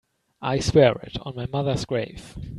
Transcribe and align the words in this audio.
I 0.41 0.57
swear 0.61 0.93
it 1.03 1.17
on 1.27 1.35
my 1.35 1.45
mother's 1.45 1.85
grave. 1.85 2.35